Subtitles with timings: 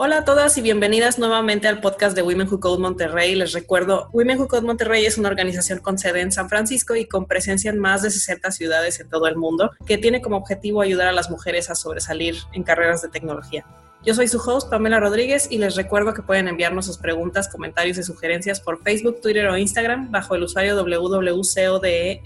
[0.00, 3.34] Hola a todas y bienvenidas nuevamente al podcast de Women Who Code Monterrey.
[3.34, 7.06] Les recuerdo, Women Who Code Monterrey es una organización con sede en San Francisco y
[7.06, 10.82] con presencia en más de 60 ciudades en todo el mundo, que tiene como objetivo
[10.82, 13.66] ayudar a las mujeres a sobresalir en carreras de tecnología.
[14.04, 17.98] Yo soy su host, Pamela Rodríguez, y les recuerdo que pueden enviarnos sus preguntas, comentarios
[17.98, 22.22] y sugerencias por Facebook, Twitter o Instagram bajo el usuario www.codemty.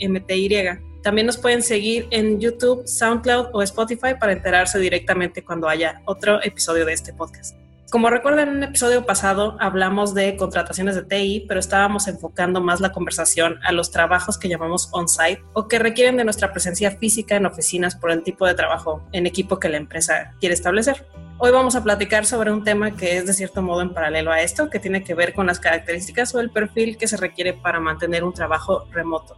[1.02, 6.38] También nos pueden seguir en YouTube, SoundCloud o Spotify para enterarse directamente cuando haya otro
[6.42, 7.62] episodio de este podcast.
[7.92, 12.80] Como recuerdan, en un episodio pasado hablamos de contrataciones de TI, pero estábamos enfocando más
[12.80, 17.36] la conversación a los trabajos que llamamos on-site o que requieren de nuestra presencia física
[17.36, 21.06] en oficinas por el tipo de trabajo en equipo que la empresa quiere establecer.
[21.36, 24.40] Hoy vamos a platicar sobre un tema que es de cierto modo en paralelo a
[24.40, 27.78] esto, que tiene que ver con las características o el perfil que se requiere para
[27.78, 29.36] mantener un trabajo remoto.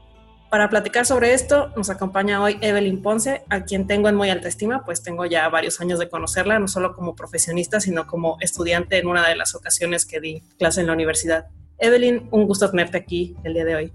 [0.54, 4.46] Para platicar sobre esto, nos acompaña hoy Evelyn Ponce, a quien tengo en muy alta
[4.46, 8.96] estima, pues tengo ya varios años de conocerla, no solo como profesionista, sino como estudiante
[8.98, 11.46] en una de las ocasiones que di clase en la universidad.
[11.78, 13.92] Evelyn, un gusto tenerte aquí el día de hoy.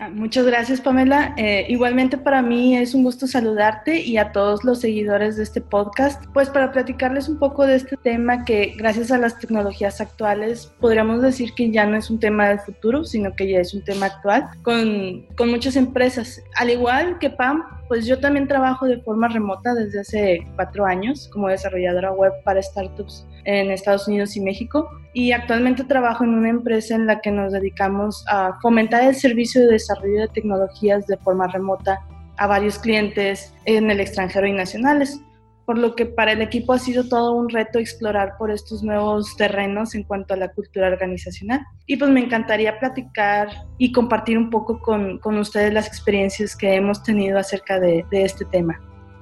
[0.00, 1.34] Ah, muchas gracias, Pamela.
[1.36, 5.60] Eh, igualmente para mí es un gusto saludarte y a todos los seguidores de este
[5.60, 10.72] podcast, pues para platicarles un poco de este tema que gracias a las tecnologías actuales
[10.78, 13.82] podríamos decir que ya no es un tema del futuro, sino que ya es un
[13.82, 16.44] tema actual con, con muchas empresas.
[16.54, 21.28] Al igual que PAM, pues yo también trabajo de forma remota desde hace cuatro años
[21.32, 24.88] como desarrolladora web para startups en Estados Unidos y México.
[25.14, 29.62] Y actualmente trabajo en una empresa en la que nos dedicamos a fomentar el servicio
[29.62, 31.98] de desarrollo de tecnologías de forma remota
[32.36, 35.20] a varios clientes en el extranjero y nacionales,
[35.68, 39.36] por lo que para el equipo ha sido todo un reto explorar por estos nuevos
[39.36, 41.60] terrenos en cuanto a la cultura organizacional.
[41.84, 46.74] Y pues me encantaría platicar y compartir un poco con, con ustedes las experiencias que
[46.74, 48.80] hemos tenido acerca de, de este tema.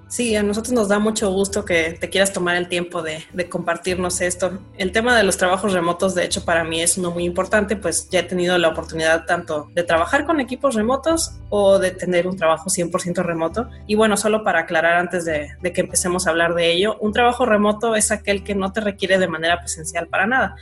[0.08, 4.20] Sí, a nosotros nos da mucho gusto que te quieras tomar el tiempo de, compartirnos
[4.20, 4.60] esto.
[4.78, 8.08] El tema de los trabajos remotos, de hecho, para mí es uno muy importante, pues
[8.08, 12.36] ya he tenido la oportunidad tanto de trabajar con equipos remotos o de tener un
[12.36, 13.68] trabajo 100% remoto.
[13.88, 17.12] Y bueno, solo para aclarar antes de, de que empecemos a hablar de ello, un
[17.12, 20.54] trabajo remoto es aquel que no te requiere de manera presencial para nada.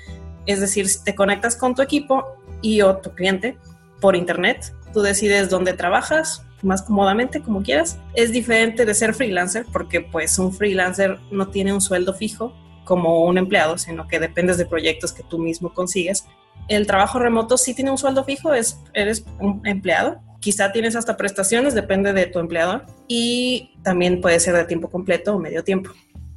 [0.46, 3.58] Es decir, si te conectas con tu equipo y o tu cliente
[4.00, 7.98] por internet, tú decides dónde trabajas, más cómodamente, como quieras.
[8.14, 12.52] Es diferente de ser freelancer porque pues un freelancer no tiene un sueldo fijo
[12.84, 16.26] como un empleado, sino que dependes de proyectos que tú mismo consigues.
[16.68, 20.20] El trabajo remoto sí tiene un sueldo fijo, es, eres un empleado.
[20.40, 22.84] Quizá tienes hasta prestaciones, depende de tu empleador.
[23.08, 25.90] Y también puede ser de tiempo completo o medio tiempo.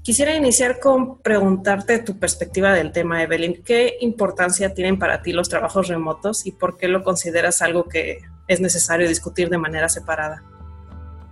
[0.08, 3.62] Quisiera iniciar con preguntarte tu perspectiva del tema, Evelyn.
[3.62, 8.20] ¿Qué importancia tienen para ti los trabajos remotos y por qué lo consideras algo que
[8.48, 10.44] es necesario discutir de manera separada?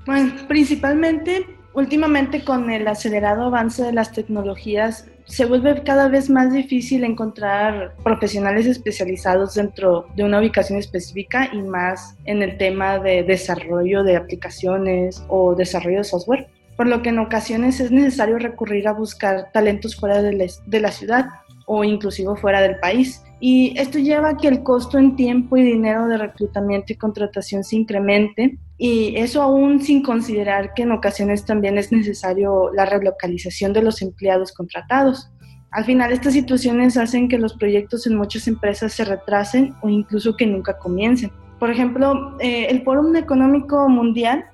[0.05, 6.53] Bueno, principalmente últimamente con el acelerado avance de las tecnologías se vuelve cada vez más
[6.53, 13.23] difícil encontrar profesionales especializados dentro de una ubicación específica y más en el tema de
[13.23, 16.47] desarrollo de aplicaciones o desarrollo de software,
[16.77, 21.25] por lo que en ocasiones es necesario recurrir a buscar talentos fuera de la, ciudad
[21.65, 23.21] o inclusive fuera del país.
[23.39, 27.63] Y esto lleva a que el costo en tiempo y dinero de reclutamiento y contratación
[27.63, 33.73] se incremente y eso aún sin considerar que en ocasiones también es necesario la relocalización
[33.73, 35.31] de los empleados contratados.
[35.71, 40.35] Al final estas situaciones hacen que los proyectos en muchas empresas se retrasen o incluso
[40.35, 41.31] que nunca comiencen.
[41.59, 44.45] Por ejemplo, eh, el Fórum Económico Mundial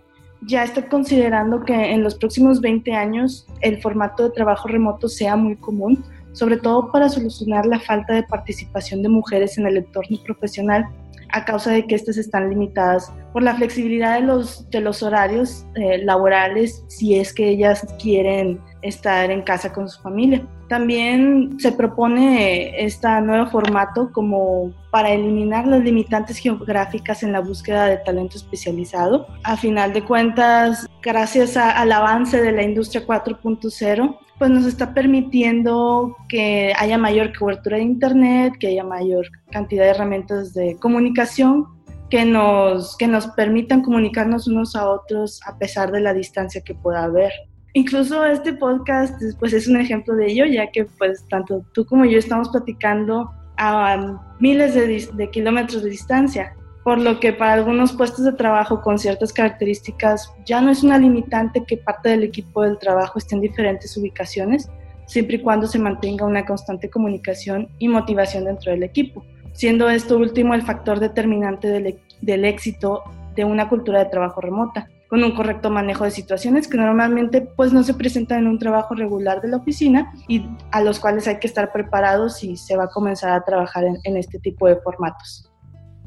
[0.41, 5.35] ya está considerando que en los próximos 20 años el formato de trabajo remoto sea
[5.35, 6.03] muy común,
[6.33, 10.85] sobre todo para solucionar la falta de participación de mujeres en el entorno profesional
[11.33, 15.65] a causa de que estas están limitadas por la flexibilidad de los, de los horarios
[15.75, 20.45] eh, laborales si es que ellas quieren estar en casa con su familia.
[20.67, 27.85] También se propone este nuevo formato como para eliminar las limitantes geográficas en la búsqueda
[27.85, 29.27] de talento especializado.
[29.43, 36.17] A final de cuentas, gracias al avance de la industria 4.0, pues nos está permitiendo
[36.27, 41.67] que haya mayor cobertura de Internet, que haya mayor cantidad de herramientas de comunicación
[42.09, 46.73] que nos, que nos permitan comunicarnos unos a otros a pesar de la distancia que
[46.73, 47.31] pueda haber.
[47.73, 52.05] Incluso este podcast pues, es un ejemplo de ello, ya que pues tanto tú como
[52.05, 53.29] yo estamos platicando
[53.59, 58.81] a miles de, de kilómetros de distancia por lo que para algunos puestos de trabajo
[58.81, 63.35] con ciertas características ya no es una limitante que parte del equipo del trabajo esté
[63.35, 64.69] en diferentes ubicaciones,
[65.05, 69.23] siempre y cuando se mantenga una constante comunicación y motivación dentro del equipo,
[69.53, 73.03] siendo esto último el factor determinante del, del éxito
[73.35, 74.87] de una cultura de trabajo remota.
[75.07, 78.95] con un correcto manejo de situaciones que normalmente pues no se presentan en un trabajo
[78.95, 82.85] regular de la oficina y a los cuales hay que estar preparados si se va
[82.85, 85.50] a comenzar a trabajar en, este tipo de formatos.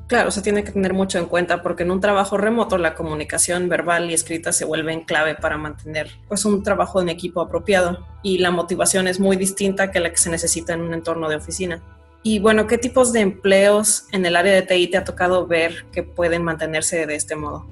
[0.07, 3.71] Claro, se tiene que tener mucho en cuenta porque en un trabajo remoto la comunicación
[3.71, 8.39] verbal y escrita se vuelven clave para mantener pues un trabajo en equipo apropiado y
[8.39, 11.83] la motivación es muy distinta que la que se necesita en un entorno de oficina.
[12.23, 15.87] Y bueno, ¿qué tipos de empleos en el área de TI te ha tocado ver
[15.91, 17.67] que pueden mantenerse de este modo?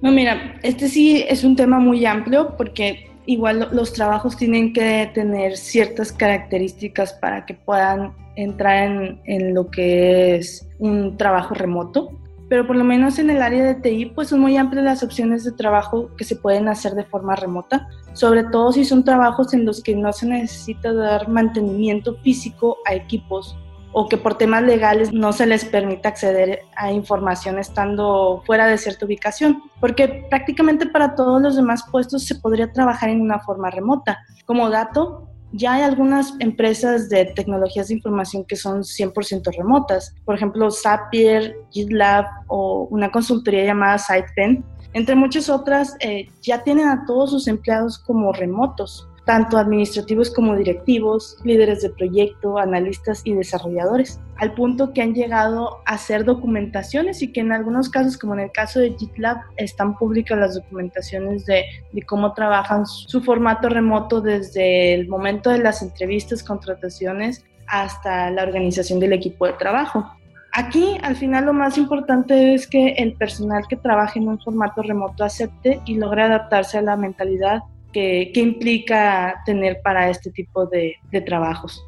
[0.00, 5.10] No, mira, este sí es un tema muy amplio porque igual los trabajos tienen que
[5.14, 12.10] tener ciertas características para que puedan entrar en, lo que es un trabajo remoto.
[12.48, 15.44] Pero por lo menos en el área de TI, pues son muy amplias las opciones
[15.44, 19.64] de trabajo que se pueden hacer de forma remota, sobre todo si son trabajos en
[19.64, 23.56] los que no se necesita dar mantenimiento físico a equipos
[23.94, 28.76] o que por temas legales no se les permita acceder a información estando fuera de
[28.76, 33.70] cierta ubicación, porque prácticamente para todos los demás puestos se podría trabajar en una forma
[33.70, 34.18] remota.
[34.46, 40.34] Como dato, ya hay algunas empresas de tecnologías de información que son 100% remotas, por
[40.34, 47.04] ejemplo Zapier, GitLab o una consultoría llamada SitePen, entre muchas otras, eh, ya tienen a
[47.06, 54.20] todos sus empleados como remotos tanto administrativos como directivos, líderes de proyecto, analistas y desarrolladores,
[54.36, 58.40] al punto que han llegado a hacer documentaciones y que en algunos casos, como en
[58.40, 64.20] el caso de GitLab, están públicas las documentaciones de, de cómo trabajan su formato remoto
[64.20, 70.04] desde el momento de las entrevistas, contrataciones, hasta la organización del equipo de trabajo.
[70.52, 74.82] Aquí, al final, lo más importante es que el personal que trabaje en un formato
[74.82, 77.62] remoto acepte y logre adaptarse a la mentalidad
[77.94, 81.82] que, implica tener para este tipo de, trabajos.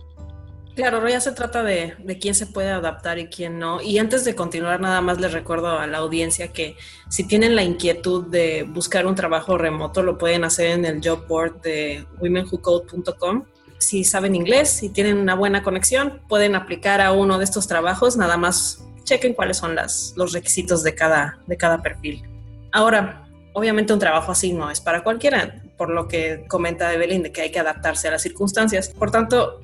[0.76, 3.80] Claro, ya se trata de, de, quién se puede adaptar y quién no.
[3.82, 6.76] Y antes de continuar, nada más les recuerdo a la audiencia que
[7.08, 11.26] si tienen la inquietud de buscar un trabajo remoto, lo pueden hacer en el job
[11.26, 13.44] board de womenwhocode.com.
[13.78, 18.16] Si saben inglés, y tienen una buena conexión, pueden aplicar a uno de estos trabajos.
[18.16, 22.22] Nada más chequen cuáles son las, los requisitos de cada, de cada perfil.
[22.72, 27.32] Ahora, obviamente un trabajo así no es para cualquiera, por lo que comenta Evelyn de
[27.32, 28.88] que hay que adaptarse a las circunstancias.
[28.88, 29.60] Por tanto,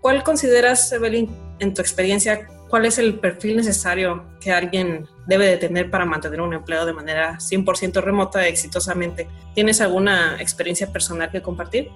[0.00, 1.28] ¿cuál consideras, Evelyn,
[1.58, 6.40] en tu experiencia, cuál es el perfil necesario que alguien debe de tener para mantener
[6.40, 9.28] un empleo de manera 100% remota exitosamente?
[9.54, 11.90] ¿Tienes alguna experiencia personal que compartir?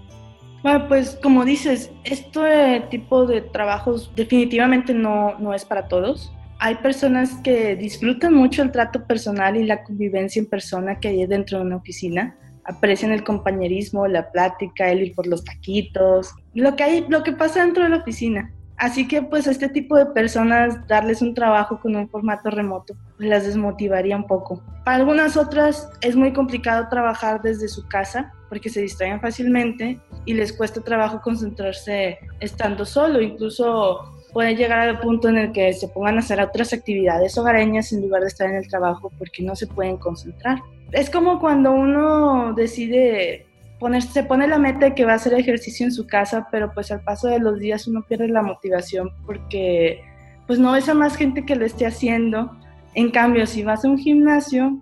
[0.62, 6.32] Bueno, pues como dices, este tipo de trabajos definitivamente no, no es para todos
[6.62, 11.26] hay personas que disfrutan mucho el trato personal y la convivencia en persona que hay
[11.26, 12.36] dentro de una oficina.
[12.70, 17.32] Aprecian el compañerismo, la plática, el ir por los taquitos, lo que hay, lo que
[17.32, 18.52] pasa dentro de la oficina.
[18.76, 22.96] Así que pues a este tipo de personas darles un trabajo con un formato remoto
[23.18, 24.62] las desmotivaría un poco.
[24.86, 30.32] Para algunas otras es muy complicado trabajar desde su casa porque se distraen fácilmente y
[30.32, 33.20] les cuesta trabajo concentrarse estando solo.
[33.20, 37.92] Incluso puede llegar al punto en el que se pongan a hacer otras actividades hogareñas
[37.92, 40.58] en lugar de estar en el trabajo porque no se pueden concentrar.
[40.92, 43.46] Es como cuando uno decide
[43.78, 46.72] ponerse, se pone la meta de que va a hacer ejercicio en su casa, pero
[46.72, 50.02] pues al paso de los días uno pierde la motivación porque
[50.46, 52.50] pues no ves a más gente que lo esté haciendo.
[52.94, 54.78] En cambio, si vas a un gimnasio,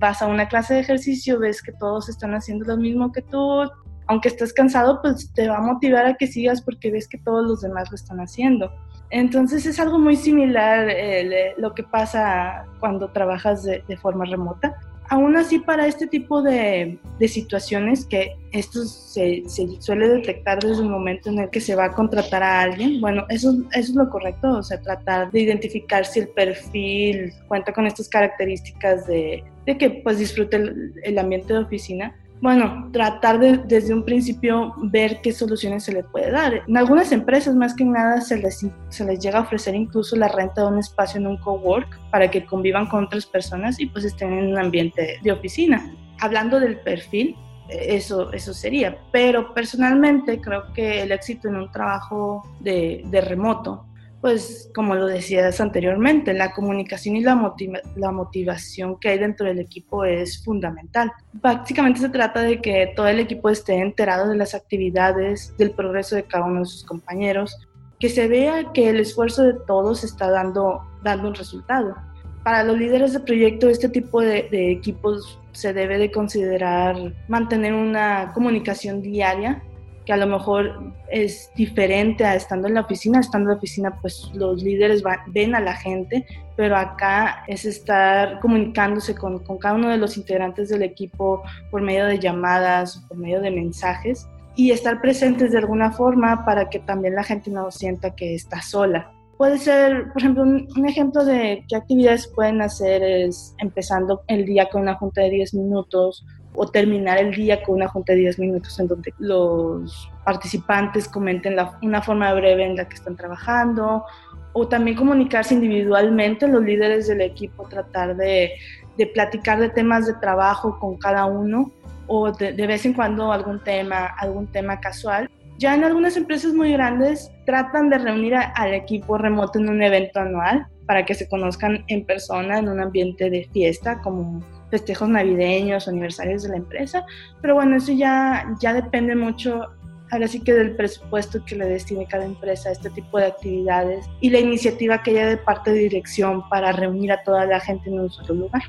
[0.00, 3.62] vas a una clase de ejercicio, ves que todos están haciendo lo mismo que tú,
[4.08, 7.46] aunque estés cansado, pues te va a motivar a que sigas porque ves que todos
[7.46, 8.70] los demás lo están haciendo.
[9.10, 14.76] Entonces es algo muy similar eh, lo que pasa cuando trabajas de, forma remota.
[15.08, 16.98] Aún así, para este tipo de,
[17.28, 19.42] situaciones, que esto se,
[19.78, 23.24] suele detectar desde el momento en el que se va a contratar a alguien, bueno,
[23.28, 27.86] eso, eso es lo correcto, o sea, tratar de identificar si el perfil cuenta con
[27.86, 30.56] estas características de, que pues disfrute
[31.02, 36.04] el ambiente de oficina bueno, tratar de, desde un principio ver qué soluciones se le
[36.04, 36.62] puede dar.
[36.66, 40.28] En algunas empresas, más que nada, se les, se les llega a ofrecer incluso la
[40.28, 44.04] renta de un espacio en un cowork para que convivan con otras personas y pues
[44.04, 45.92] estén en un ambiente de oficina.
[46.20, 47.36] Hablando del perfil,
[47.68, 48.98] eso, eso sería.
[49.12, 53.86] Pero personalmente creo que el éxito en un trabajo de, de remoto
[54.20, 57.54] pues como lo decías anteriormente, la comunicación y la,
[57.96, 61.12] la motivación que hay dentro del equipo es fundamental.
[61.34, 66.16] Básicamente se trata de que todo el equipo esté enterado de las actividades, del progreso
[66.16, 67.56] de cada uno de sus compañeros,
[67.98, 71.94] que se vea que el esfuerzo de todos está dando, dando un resultado.
[72.42, 76.96] Para los líderes de proyecto, este tipo de, de equipos se debe de considerar
[77.28, 79.62] mantener una comunicación diaria
[80.06, 83.20] que a lo mejor es diferente a estando en la oficina.
[83.20, 86.24] Estando en la oficina, pues los líderes ven a la gente,
[86.56, 92.06] pero acá es estar comunicándose con, cada uno de los integrantes del equipo por medio
[92.06, 97.14] de llamadas, por medio de mensajes y estar presentes de alguna forma para que también
[97.14, 99.12] la gente no sienta que está sola.
[99.36, 104.46] Puede ser, por ejemplo, un, un, ejemplo de qué actividades pueden hacer es empezando el
[104.46, 106.24] día con una junta de 10 minutos
[106.56, 111.56] o terminar el día con una junta de 10 minutos en donde los participantes comenten
[111.56, 114.04] la, una forma breve en la que están trabajando
[114.52, 118.52] o también comunicarse individualmente, los líderes del equipo tratar de,
[118.96, 121.70] de platicar de temas de trabajo con cada uno
[122.06, 125.30] o de, de, vez en cuando algún tema, algún tema casual.
[125.58, 129.82] Ya en algunas empresas muy grandes tratan de reunir a, al equipo remoto en un
[129.82, 135.08] evento anual para que se conozcan en persona en un ambiente de fiesta como festejos
[135.08, 137.04] navideños, aniversarios de la empresa,
[137.40, 139.62] pero bueno, eso ya, ya depende mucho
[140.10, 144.06] ahora sí que del presupuesto que le destine cada empresa a este tipo de actividades
[144.20, 147.90] y la iniciativa que haya de parte de dirección para reunir a toda la gente
[147.90, 148.62] en un solo lugar.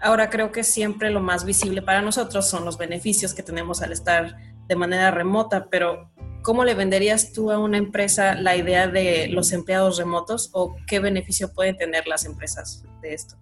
[0.00, 3.92] Ahora creo que siempre lo más visible para nosotros son los beneficios que tenemos al
[3.92, 6.10] estar de manera remota, pero
[6.42, 10.98] ¿cómo le venderías tú a una empresa la idea de los empleados remotos o qué
[10.98, 13.36] beneficio pueden tener las empresas de esto?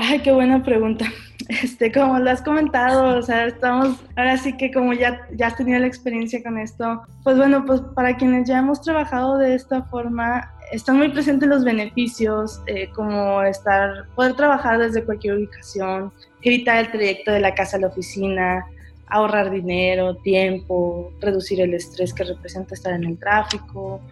[0.00, 1.06] Ay, qué buena pregunta.
[1.48, 5.56] Este, como lo has comentado, o sea, estamos, ahora sí que como ya, ya has
[5.56, 9.82] tenido la experiencia con esto, pues bueno, pues para quienes ya hemos trabajado de esta
[9.84, 16.12] forma, están muy presentes los beneficios, eh, como estar, poder trabajar desde cualquier ubicación,
[16.42, 18.66] evitar el trayecto de la casa a la oficina,
[19.06, 24.02] ahorrar dinero, tiempo, reducir el estrés que representa estar en el tráfico,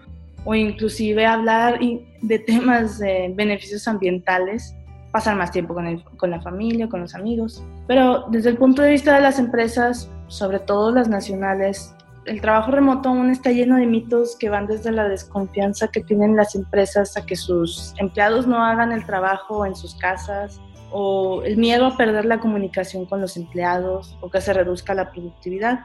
[0.45, 1.79] o inclusive hablar
[2.23, 4.75] de temas de beneficios ambientales
[5.17, 7.65] pasar más tiempo con, el, con la familia, con los amigos.
[7.87, 11.95] Pero desde el punto de vista de las empresas, sobre todo las nacionales,
[12.27, 16.37] el trabajo remoto aún está lleno de mitos que van desde la desconfianza que tienen
[16.37, 20.61] las empresas a que sus empleados no hagan el trabajo en sus casas,
[20.93, 25.11] o el miedo a perder la comunicación con los empleados, o que se reduzca la
[25.13, 25.81] productividad.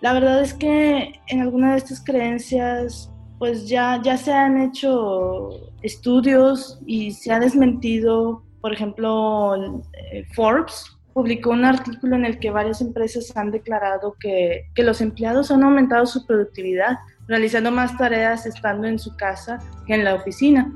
[0.00, 5.50] La verdad es que en alguna de estas creencias, pues ya, ya se han hecho
[5.82, 12.50] estudios y se ha desmentido por ejemplo, eh, Forbes publicó un artículo en el que
[12.50, 18.46] varias empresas han declarado que, que, los empleados han aumentado su productividad realizando más tareas
[18.46, 20.72] estando en su casa que en la oficina.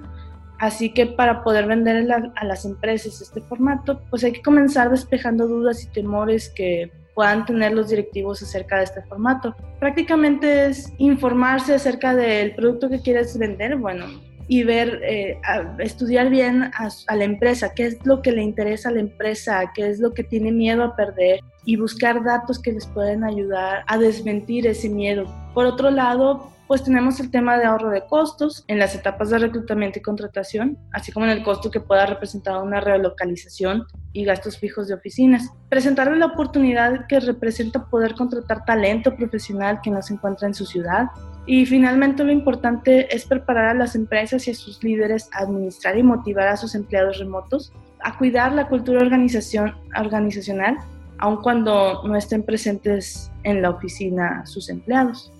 [0.58, 5.48] Así que para poder vender a las empresas este formato, pues hay que comenzar despejando
[5.48, 9.56] dudas y temores que puedan tener los directivos acerca de este formato.
[9.80, 14.06] Prácticamente es informarse acerca del producto que quieres vender, bueno,
[14.52, 15.40] y ver, eh,
[15.78, 19.88] estudiar bien a, la empresa, qué es lo que le interesa a la empresa, qué
[19.88, 23.96] es lo que tiene miedo a perder y buscar datos que les pueden ayudar a
[23.96, 25.24] desmentir ese miedo.
[25.54, 29.38] Por otro lado, pues tenemos el tema de ahorro de costos en las etapas de
[29.38, 34.58] reclutamiento y contratación, así como en el costo que pueda representar una relocalización y gastos
[34.58, 35.48] fijos de oficinas.
[35.70, 40.66] Presentarle la oportunidad que representa poder contratar talento profesional que no se encuentra en su
[40.66, 41.06] ciudad,
[41.46, 45.98] y finalmente lo importante es preparar a las empresas y a sus líderes a administrar
[45.98, 50.78] y motivar a sus empleados remotos, a cuidar la cultura organización, organizacional,
[51.18, 55.32] aun cuando no estén presentes en la oficina sus empleados.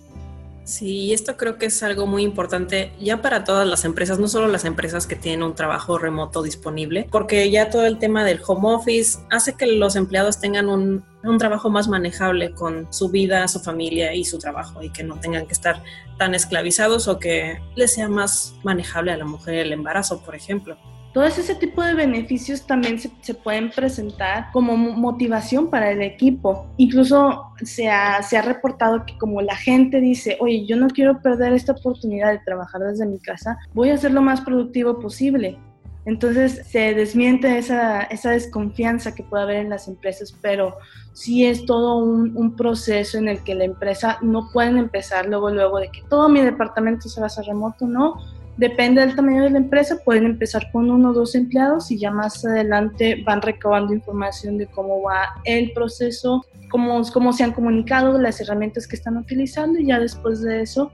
[0.65, 4.47] Sí, esto creo que es algo muy importante ya para todas las empresas, no solo
[4.47, 8.75] las empresas que tienen un trabajo remoto disponible, porque ya todo el tema del home
[8.75, 13.59] office hace que los empleados tengan un, un trabajo más manejable con su vida, su
[13.59, 15.83] familia y su trabajo y que no tengan que estar
[16.17, 20.77] tan esclavizados o que les sea más manejable a la mujer el embarazo, por ejemplo.
[21.13, 26.67] Todos ese tipo de beneficios también se, pueden presentar como motivación para el equipo.
[26.79, 31.21] Incluso se ha, se ha reportado que como la gente dice, oye, yo no quiero
[31.21, 35.59] perder esta oportunidad de trabajar desde mi casa, voy a ser lo más productivo posible.
[36.05, 40.77] Entonces se desmiente esa, esa, desconfianza que puede haber en las empresas, pero
[41.13, 45.51] sí es todo un, un, proceso en el que la empresa no pueden empezar luego,
[45.51, 48.17] luego de que todo mi departamento se va a hacer remoto, no
[48.57, 52.11] Depende del tamaño de la empresa, pueden empezar con uno o dos empleados y ya
[52.11, 58.19] más adelante van recabando información de cómo va el proceso, cómo, cómo se han comunicado,
[58.19, 60.93] las herramientas que están utilizando y ya después de eso,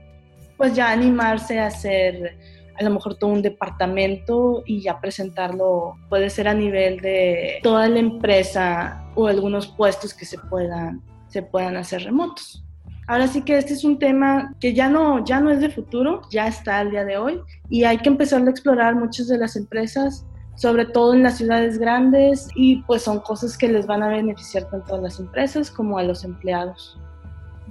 [0.57, 2.37] pues ya animarse a hacer
[2.79, 7.89] a lo mejor todo un departamento y ya presentarlo, puede ser a nivel de toda
[7.89, 12.63] la empresa o algunos puestos que se puedan, se puedan hacer remotos.
[13.09, 16.21] Ahora sí que este es un tema que ya no, ya no es de futuro,
[16.29, 19.55] ya está al día de hoy y hay que empezar a explorar muchas de las
[19.55, 24.09] empresas, sobre todo en las ciudades grandes y pues son cosas que les van a
[24.09, 26.99] beneficiar tanto a las empresas como a los empleados.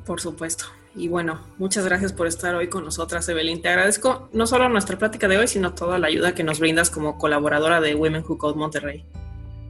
[0.04, 0.64] Por supuesto.
[0.96, 3.62] Y bueno, muchas gracias por estar hoy con nosotras, Evelyn.
[3.62, 6.90] Te agradezco no solo nuestra plática de hoy, sino toda la ayuda que nos brindas
[6.90, 9.06] como colaboradora de Women Who Code Monterrey.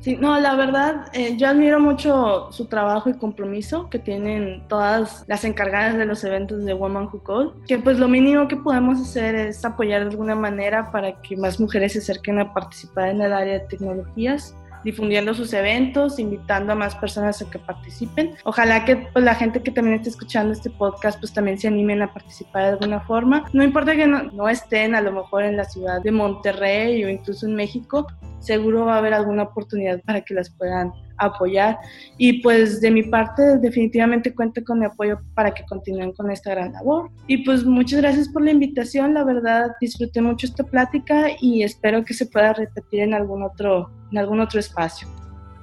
[0.01, 5.25] Sí, no, la verdad, eh, yo admiro mucho su trabajo y compromiso que tienen todas
[5.27, 9.01] las encargadas de los eventos de Women Who Code, que pues lo mínimo que podemos
[9.01, 13.23] hacer es apoyar de alguna manera para que más mujeres se acerquen a participar en
[13.23, 14.55] el área de tecnologías
[14.85, 18.35] difundiendo sus eventos, invitando a más personas a que participen.
[18.45, 22.03] Ojalá que pues, la gente que también esté escuchando este podcast pues también se animen
[22.03, 23.45] a participar de alguna forma.
[23.53, 27.47] No importa que no, estén a lo mejor en la ciudad de Monterrey o incluso
[27.47, 28.07] en México,
[28.41, 31.79] seguro va a haber alguna oportunidad para que las puedan apoyar.
[32.17, 36.51] Y pues de mi parte definitivamente cuento con mi apoyo para que continúen con esta
[36.51, 37.11] gran labor.
[37.27, 42.05] Y pues muchas gracias por la invitación, la verdad disfruté mucho esta plática y espero
[42.05, 45.09] que se pueda repetir en algún otro, en algún otro espacio.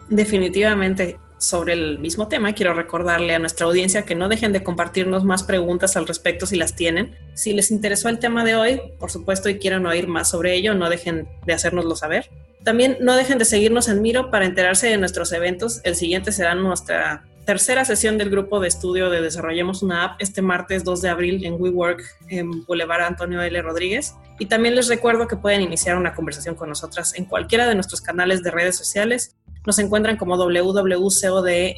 [0.09, 1.17] Definitivamente.
[1.37, 5.43] Sobre el mismo tema, quiero recordarle a nuestra audiencia que no dejen de compartirnos más
[5.43, 7.15] preguntas al respecto si las tienen.
[7.33, 10.73] Si les interesó el tema de hoy, por supuesto, y quieren oír más sobre ello,
[10.73, 12.29] no dejen de hacérnoslo saber.
[12.63, 15.81] También no dejen de seguirnos en Miro para enterarse de nuestros eventos.
[15.83, 20.41] El siguiente será nuestra tercera sesión del grupo de estudio de Desarrollemos una app este
[20.41, 23.61] martes 2 de abril en WeWork en Boulevard Antonio L.
[23.61, 24.15] Rodríguez.
[24.39, 28.01] Y también les recuerdo que pueden iniciar una conversación con nosotras en cualquiera de nuestros
[28.01, 29.35] canales de redes sociales.
[29.65, 31.77] Nos encuentran como WWCODMTY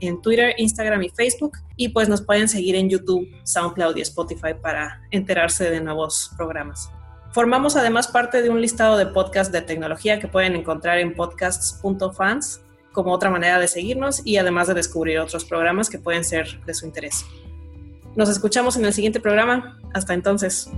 [0.00, 1.58] en Twitter, Instagram y Facebook.
[1.76, 6.90] Y pues nos pueden seguir en YouTube, SoundCloud y Spotify para enterarse de nuevos programas.
[7.32, 12.60] Formamos además parte de un listado de podcasts de tecnología que pueden encontrar en podcasts.fans
[12.92, 16.74] como otra manera de seguirnos y además de descubrir otros programas que pueden ser de
[16.74, 17.24] su interés.
[18.16, 19.78] Nos escuchamos en el siguiente programa.
[19.94, 20.68] Hasta entonces.